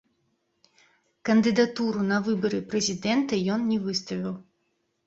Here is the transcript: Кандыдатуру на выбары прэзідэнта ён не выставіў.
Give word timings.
Кандыдатуру 1.29 2.01
на 2.09 2.17
выбары 2.29 2.65
прэзідэнта 2.73 3.33
ён 3.59 3.73
не 3.75 3.79
выставіў. 3.87 4.35